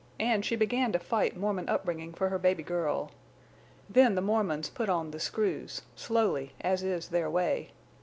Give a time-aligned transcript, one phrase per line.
[0.19, 3.11] And she began to fight Mormon upbringing for her baby girl.
[3.87, 7.69] Then the Mormons put on the screws—slowly, as is their way.